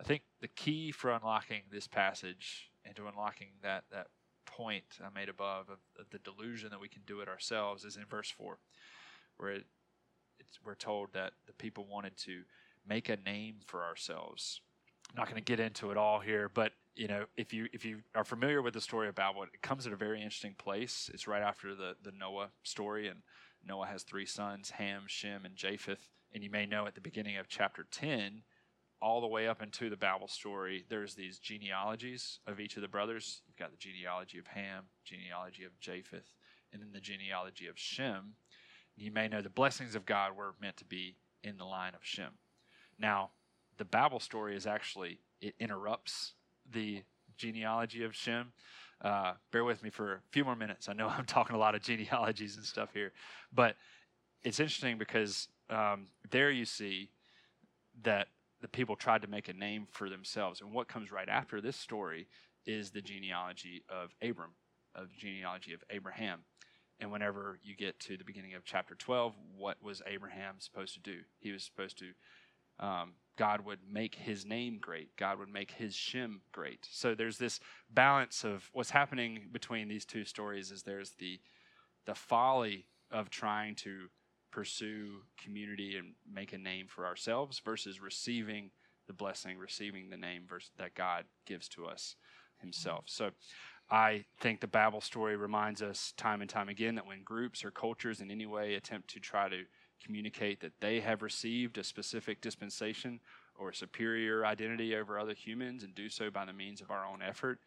[0.00, 4.08] I think the key for unlocking this passage and to unlocking that that
[4.46, 7.96] point I made above of, of the delusion that we can do it ourselves is
[7.96, 8.58] in verse four,
[9.36, 9.66] where it,
[10.64, 12.42] we're told that the people wanted to
[12.86, 14.60] make a name for ourselves.
[15.10, 17.84] I'm not going to get into it all here, but you know, if you if
[17.84, 21.10] you are familiar with the story of Babel, it comes at a very interesting place.
[21.12, 23.20] It's right after the the Noah story, and
[23.66, 26.08] Noah has three sons: Ham, Shem, and Japheth.
[26.34, 28.42] And you may know at the beginning of chapter ten
[29.00, 32.88] all the way up into the Babel story, there's these genealogies of each of the
[32.88, 33.42] brothers.
[33.46, 36.32] You've got the genealogy of Ham, genealogy of Japheth,
[36.72, 38.34] and then the genealogy of Shem.
[38.96, 42.00] You may know the blessings of God were meant to be in the line of
[42.02, 42.30] Shem.
[42.98, 43.30] Now,
[43.76, 46.32] the Babel story is actually, it interrupts
[46.70, 47.02] the
[47.36, 48.52] genealogy of Shem.
[49.02, 50.88] Uh, bear with me for a few more minutes.
[50.88, 53.12] I know I'm talking a lot of genealogies and stuff here,
[53.52, 53.76] but
[54.44, 57.10] it's interesting because um, there you see
[58.02, 58.28] that
[58.60, 60.60] the people tried to make a name for themselves.
[60.60, 62.28] And what comes right after this story
[62.66, 64.52] is the genealogy of Abram,
[64.94, 66.40] of genealogy of Abraham.
[67.00, 71.00] And whenever you get to the beginning of chapter 12, what was Abraham supposed to
[71.00, 71.18] do?
[71.40, 75.14] He was supposed to, um, God would make his name great.
[75.16, 76.86] God would make his Shem great.
[76.90, 77.60] So there's this
[77.92, 81.40] balance of what's happening between these two stories is there's the,
[82.06, 84.08] the folly of trying to
[84.54, 88.70] pursue community and make a name for ourselves versus receiving
[89.08, 90.44] the blessing, receiving the name
[90.78, 92.14] that God gives to us
[92.58, 93.04] Himself.
[93.06, 93.30] So
[93.90, 97.72] I think the Babel story reminds us time and time again that when groups or
[97.72, 99.64] cultures in any way attempt to try to
[100.02, 103.18] communicate that they have received a specific dispensation
[103.56, 107.20] or superior identity over other humans and do so by the means of our own
[107.22, 107.58] effort,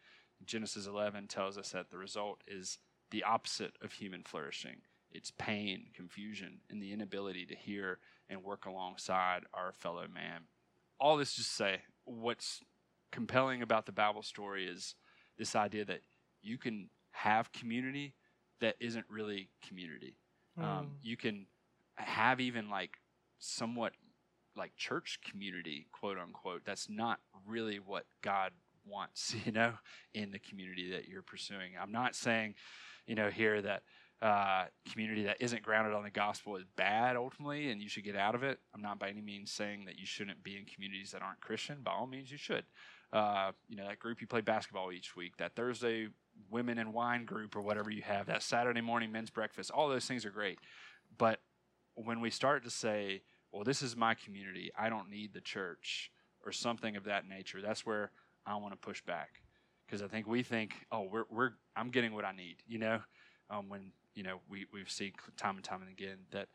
[0.46, 2.78] Genesis 11 tells us that the result is
[3.10, 4.76] the opposite of human flourishing
[5.12, 10.42] it's pain, confusion, and the inability to hear and work alongside our fellow man.
[11.00, 12.60] All this just say what's
[13.12, 14.94] compelling about the Babel story is
[15.38, 16.00] this idea that
[16.42, 18.14] you can have community
[18.60, 20.16] that isn't really community.
[20.58, 20.88] Um, Mm.
[21.02, 21.46] you can
[21.94, 22.98] have even like
[23.38, 23.92] somewhat
[24.56, 26.64] like church community, quote unquote.
[26.64, 28.52] That's not really what God
[28.84, 29.74] wants, you know,
[30.14, 31.72] in the community that you're pursuing.
[31.80, 32.54] I'm not saying,
[33.06, 33.84] you know, here that
[34.20, 38.16] uh, community that isn't grounded on the gospel is bad ultimately and you should get
[38.16, 38.58] out of it.
[38.74, 41.78] I'm not by any means saying that you shouldn't be in communities that aren't Christian.
[41.82, 42.64] By all means, you should.
[43.12, 46.08] Uh, you know, that group you play basketball each week, that Thursday
[46.50, 50.04] women and wine group or whatever you have, that Saturday morning men's breakfast, all those
[50.06, 50.58] things are great.
[51.16, 51.40] But
[51.94, 56.10] when we start to say, well, this is my community, I don't need the church
[56.44, 58.10] or something of that nature, that's where
[58.46, 59.42] I want to push back.
[59.86, 63.00] Because I think we think, oh, we're, we're I'm getting what I need, you know,
[63.48, 66.48] um, when you know we we've seen time and time and again that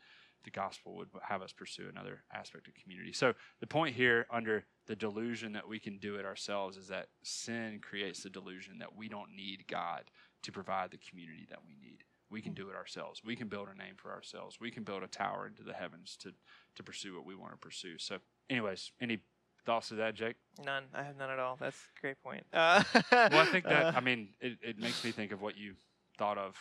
[0.44, 3.14] the gospel would have us pursue another aspect of community.
[3.14, 7.06] So the point here, under the delusion that we can do it ourselves, is that
[7.22, 10.02] sin creates the delusion that we don't need God
[10.42, 12.04] to provide the community that we need.
[12.30, 13.22] We can do it ourselves.
[13.24, 14.58] We can build a name for ourselves.
[14.60, 16.32] We can build a tower into the heavens to
[16.74, 17.96] to pursue what we want to pursue.
[17.96, 18.18] So,
[18.50, 19.20] anyways, any
[19.64, 20.36] thoughts to that, Jake?
[20.62, 20.84] None.
[20.92, 21.56] I have none at all.
[21.58, 22.44] That's a great point.
[22.52, 25.56] Uh, Well, I think that uh, I mean it, it makes me think of what
[25.56, 25.72] you
[26.18, 26.54] thought of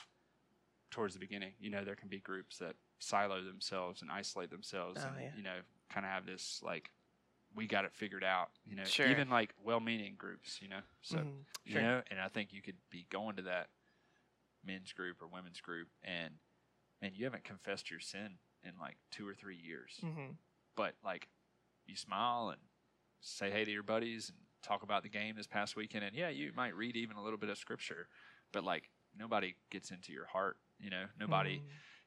[0.94, 1.54] towards the beginning.
[1.60, 5.32] You know, there can be groups that silo themselves and isolate themselves, Oh, and yeah.
[5.36, 5.58] you know,
[5.90, 6.92] kind of have this like
[7.56, 8.50] we got it figured out.
[8.66, 9.08] You know, Sure.
[9.08, 10.62] even like well-meaning groups.
[10.62, 11.82] You know, so mhm, you sure.
[11.82, 13.68] know, and I think you could be going to that
[14.66, 16.36] men's group or women's group, and
[17.02, 20.38] man, you haven't confessed your sin in like two or three years Mhm.
[20.76, 21.28] but like
[21.86, 22.62] you smile and
[23.22, 26.30] say hey to your buddies and talk about the game this past weekend and yeah
[26.30, 28.08] you might read even a little bit of scripture
[28.54, 31.64] but like nobody gets into your heart you know nobody Mm.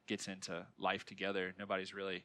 [0.06, 2.24] gets into life together nobody's really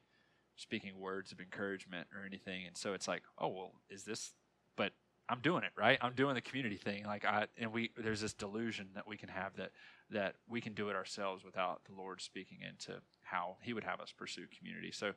[0.56, 4.34] speaking words of encouragement or anything and so it's like oh well is this
[4.78, 4.92] but
[5.30, 8.34] i'm doing it right i'm doing the community thing like i and we there's this
[8.34, 9.72] delusion that we can have that
[10.10, 14.00] that we can do it ourselves without the lord speaking into how he would have
[14.02, 15.14] us pursue community so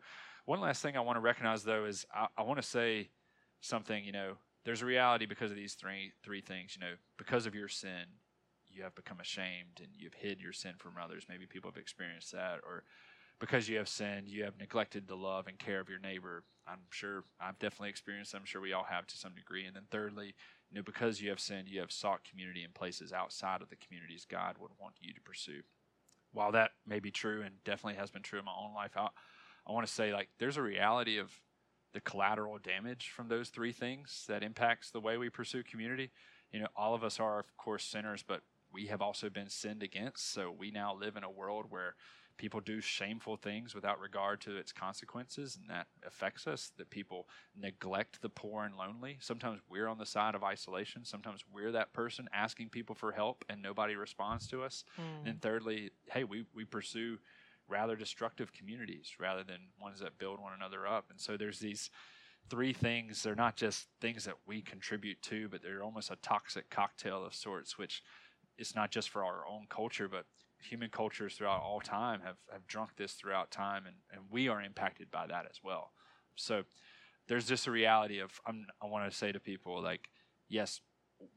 [0.46, 3.08] one last thing I want to recognize though is I, I want to say
[3.62, 4.04] something.
[4.04, 4.34] You know,
[4.66, 6.76] there's a reality because of these three three things.
[6.76, 8.04] You know, because of your sin,
[8.74, 11.26] you have become ashamed and you've hid your sin from others.
[11.28, 12.84] Maybe people have experienced that, or
[13.38, 16.44] because you have sinned, you have neglected the love and care of your neighbor.
[16.66, 18.34] I'm sure I've definitely experienced.
[18.34, 19.64] I'm sure we all have to some degree.
[19.66, 20.34] And then thirdly,
[20.70, 23.76] you know, because you have sinned, you have sought community in places outside of the
[23.76, 25.60] communities God would want you to pursue.
[26.32, 29.08] While that may be true and definitely has been true in my own life, I,
[29.66, 31.30] I want to say like there's a reality of
[31.92, 36.10] the collateral damage from those three things that impacts the way we pursue community.
[36.50, 38.42] You know, all of us are of course sinners, but
[38.74, 40.32] we have also been sinned against.
[40.32, 41.94] So we now live in a world where
[42.36, 46.72] people do shameful things without regard to its consequences, and that affects us.
[46.76, 49.18] That people neglect the poor and lonely.
[49.20, 51.04] Sometimes we're on the side of isolation.
[51.04, 54.84] Sometimes we're that person asking people for help and nobody responds to us.
[54.98, 55.30] Mm.
[55.30, 57.18] And thirdly, hey, we, we pursue
[57.68, 61.06] rather destructive communities rather than ones that build one another up.
[61.10, 61.88] And so there's these
[62.50, 63.22] three things.
[63.22, 67.34] They're not just things that we contribute to, but they're almost a toxic cocktail of
[67.34, 68.02] sorts, which
[68.58, 70.26] it's not just for our own culture, but
[70.60, 74.62] human cultures throughout all time have, have drunk this throughout time, and, and we are
[74.62, 75.92] impacted by that as well.
[76.36, 76.64] So
[77.28, 80.08] there's just a reality of I'm, I want to say to people like,
[80.48, 80.80] yes,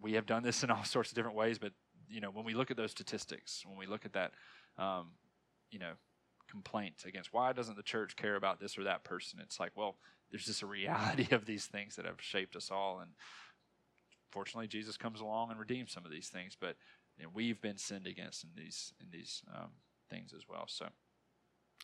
[0.01, 1.73] we have done this in all sorts of different ways, but
[2.09, 4.31] you know when we look at those statistics, when we look at that,
[4.77, 5.11] um,
[5.71, 5.93] you know,
[6.49, 9.97] complaint against why doesn't the church care about this or that person, it's like, well,
[10.31, 13.11] there's just a reality of these things that have shaped us all, and
[14.31, 16.75] fortunately, Jesus comes along and redeems some of these things, but
[17.25, 19.71] know, we've been sinned against in these in these um,
[20.09, 20.65] things as well.
[20.67, 20.87] So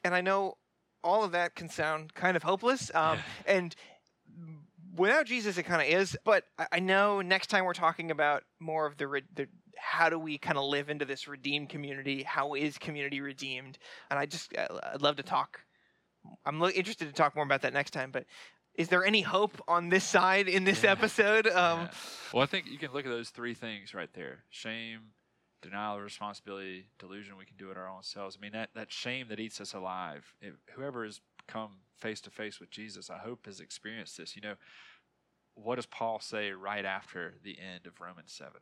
[0.04, 0.58] and I know
[1.04, 2.92] all of that can sound kind of hopeless.
[2.96, 3.54] Um, Yeah.
[3.56, 3.76] And
[4.96, 6.18] without Jesus, it kind of is.
[6.24, 10.10] But I- I know next time we're talking about more of the, re- the how
[10.10, 12.24] do we kind of live into this redeemed community?
[12.24, 13.78] How is community redeemed?
[14.10, 15.60] And I just I- I'd love to talk.
[16.46, 18.12] I'm lo- interested to talk more about that next time.
[18.12, 18.26] But
[18.76, 20.92] is there any hope on this side in this Yeah.
[20.94, 21.48] episode?
[21.48, 21.92] Um, Yeah.
[22.34, 25.12] Well, I think you can look at those three things right there: shame,
[25.64, 27.38] denial of responsibility, delusion.
[27.38, 28.38] We can do it our own selves.
[28.38, 30.36] I mean, that that shame that eats us alive.
[30.42, 34.36] If, whoever has come face to face with Jesus, I hope has experienced this.
[34.36, 34.56] You know,
[35.56, 38.62] what does Paul say right after the end of Romans seven?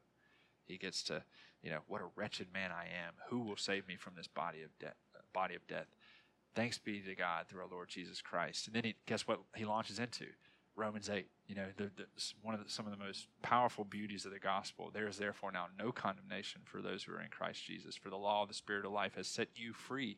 [0.65, 1.23] He gets to,
[1.61, 3.15] you know, what a wretched man I am.
[3.29, 4.95] Who will save me from this body of death?
[5.33, 5.87] Body of death.
[6.55, 8.67] Thanks be to God through our Lord Jesus Christ.
[8.67, 10.27] And then he, guess what he launches into?
[10.75, 12.05] Romans 8, you know, the, the,
[12.41, 14.89] one of the, some of the most powerful beauties of the gospel.
[14.93, 17.95] There is therefore now no condemnation for those who are in Christ Jesus.
[17.95, 20.17] For the law of the Spirit of life has set you free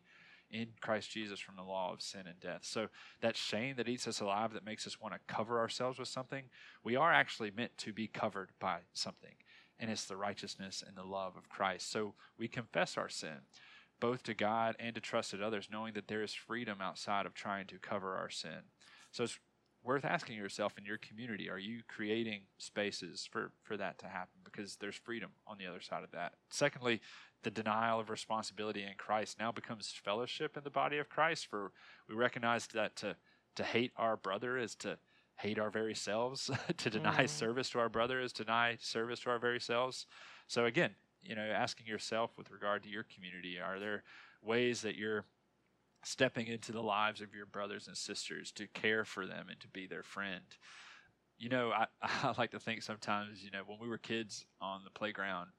[0.52, 2.60] in Christ Jesus from the law of sin and death.
[2.62, 2.88] So
[3.22, 6.44] that shame that eats us alive, that makes us want to cover ourselves with something,
[6.84, 9.34] we are actually meant to be covered by something.
[9.80, 11.92] and it's the righteousness and the love of Christ.
[11.92, 13.42] So we confess our sin,
[14.00, 17.66] both to God and to trusted others, knowing that there is freedom outside of trying
[17.68, 18.70] to cover our sin.
[19.12, 19.40] So it's
[19.84, 24.40] worth asking yourself in your community are you creating spaces for, for that to happen?
[24.44, 26.34] Because there's freedom on the other side of that.
[26.50, 27.02] Secondly,
[27.44, 31.48] the denial of responsibility in Christ now becomes fellowship in the body of Christ.
[31.50, 31.72] For
[32.08, 33.16] we recognize that to,
[33.56, 34.98] to hate our brother is to
[35.36, 36.50] hate our very selves.
[36.78, 37.30] to deny mm.
[37.30, 40.06] service to our brother is to deny service to our very selves.
[40.48, 44.04] So again, you know, asking yourself with regard to your community, are there
[44.42, 45.26] ways that you're
[46.04, 49.68] stepping into the lives of your brothers and sisters to care for them and to
[49.68, 50.44] be their friend?
[51.38, 54.82] You know, I, I like to think sometimes, you know, when we were kids on
[54.84, 55.50] the playground,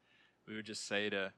[0.47, 1.33] we would just say to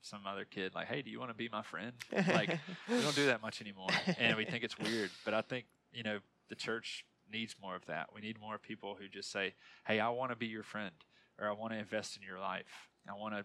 [0.00, 2.50] some other kid like, "Hey, do you want to be my friend?" Like
[2.88, 3.88] we don't do that much anymore,
[4.18, 5.10] and we think it's weird.
[5.24, 6.18] But I think you know
[6.48, 8.08] the church needs more of that.
[8.14, 9.54] We need more people who just say,
[9.86, 10.94] "Hey, I want to be your friend,"
[11.38, 12.88] or "I want to invest in your life.
[13.08, 13.44] I want to."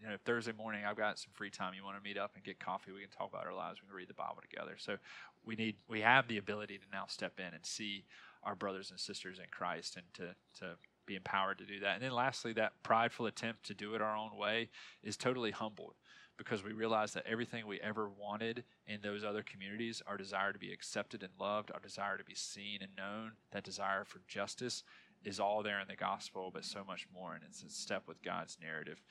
[0.00, 1.74] You know, Thursday morning I've got some free time.
[1.74, 2.92] You want to meet up and get coffee?
[2.92, 3.80] We can talk about our lives.
[3.82, 4.76] We can read the Bible together.
[4.78, 4.96] So
[5.44, 8.04] we need we have the ability to now step in and see
[8.44, 10.74] our brothers and sisters in Christ and to to
[11.06, 11.94] be empowered to do that.
[11.94, 14.68] And then lastly, that prideful attempt to do it our own way
[15.02, 15.94] is totally humbled
[16.36, 20.58] because we realize that everything we ever wanted in those other communities, our desire to
[20.58, 24.84] be accepted and loved, our desire to be seen and known, that desire for justice
[25.24, 27.34] is all there in the gospel, but so much more.
[27.34, 29.02] And it's a step with God's narrative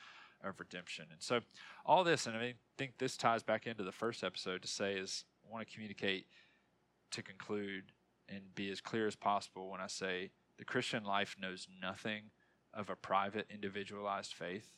[0.43, 1.05] of redemption.
[1.11, 1.41] And so,
[1.85, 5.25] all this, and I think this ties back into the first episode to say is
[5.47, 6.27] I want to communicate
[7.11, 7.91] to conclude
[8.29, 12.23] and be as clear as possible when I say the Christian life knows nothing
[12.73, 14.73] of a private, individualized faith.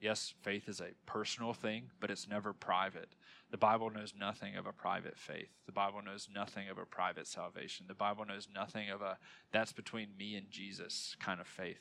[0.00, 3.14] Yes, faith is a personal thing, but it's never private.
[3.50, 5.48] The Bible knows nothing of a private faith.
[5.66, 7.86] The Bible knows nothing of a private salvation.
[7.88, 9.18] The Bible knows nothing of a
[9.52, 11.80] that's between me and Jesus kind of faith.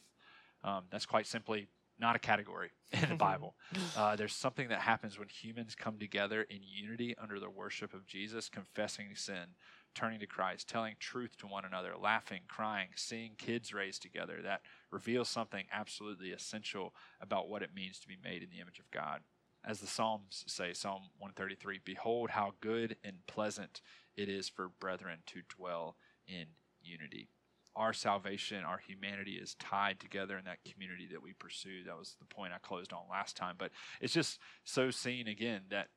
[0.64, 1.68] Um, that's quite simply
[2.00, 3.56] not a category in the Bible.
[3.96, 8.06] Uh, there's something that happens when humans come together in unity under the worship of
[8.06, 9.56] Jesus, confessing sin,
[9.96, 14.40] turning to Christ, telling truth to one another, laughing, crying, seeing kids raised together.
[14.44, 18.80] That reveals something absolutely essential about what it means to be made in the image
[18.80, 19.22] of God.
[19.66, 23.82] As the Psalms say, Psalm 133 Behold, how good and pleasant
[24.16, 26.46] it is for brethren to dwell in
[26.82, 27.30] unity.
[27.78, 31.84] Our salvation, our humanity is tied together in that community that we pursue.
[31.86, 33.56] That was the point I closed on last time.
[33.58, 33.72] But
[34.02, 35.90] it's just so seen again that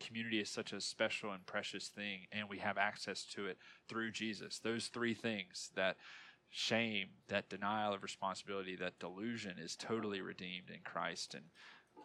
[0.00, 4.10] community is such a special and precious thing, and we have access to it through
[4.10, 4.58] Jesus.
[4.58, 5.96] Those three things that
[6.50, 11.34] shame, that denial of responsibility, that delusion is totally redeemed in Christ.
[11.34, 11.44] And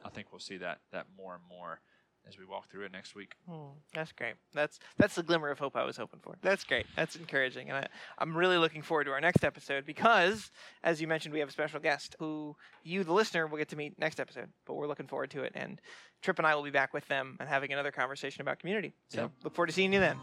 [0.06, 1.82] I think we'll see that that more and more
[2.28, 3.34] as we walk through it next week.
[3.50, 4.36] Mm, that's great.
[4.54, 6.36] That's that's the glimmer of hope I was hoping for.
[6.42, 6.86] That's great.
[6.96, 10.52] That's encouraging, and I, I'm really looking forward to our next episode because,
[10.84, 13.76] as you mentioned, we have a special guest who you, the listener, will get to
[13.76, 14.50] meet next episode.
[14.66, 15.82] But we're looking forward to it, and
[16.22, 18.94] Trip and I will be back with them and having another conversation about community.
[19.10, 19.32] So yep.
[19.44, 20.18] look forward to seeing you then.